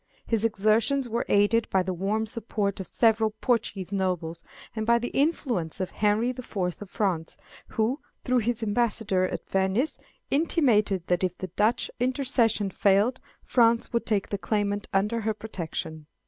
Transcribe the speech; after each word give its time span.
His 0.25 0.43
exertions 0.43 1.07
were 1.07 1.27
aided 1.29 1.69
by 1.69 1.83
the 1.83 1.93
warm 1.93 2.25
support 2.25 2.79
of 2.79 2.87
several 2.87 3.35
Portuguese 3.39 3.91
nobles, 3.91 4.43
and 4.75 4.83
by 4.83 4.97
the 4.97 5.09
influence 5.09 5.79
of 5.79 5.91
Henry 5.91 6.31
the 6.31 6.41
Fourth 6.41 6.81
of 6.81 6.89
France, 6.89 7.37
who, 7.67 7.99
through 8.23 8.39
his 8.39 8.63
ambassador 8.63 9.25
at 9.27 9.47
Venice, 9.49 9.99
intimated 10.31 11.05
that 11.05 11.23
if 11.23 11.37
the 11.37 11.49
Dutch 11.49 11.91
intercession 11.99 12.71
failed, 12.71 13.19
France 13.43 13.93
would 13.93 14.07
take 14.07 14.29
the 14.29 14.39
claimant 14.39 14.87
under 14.91 15.21
her 15.21 15.35
protection. 15.35 16.07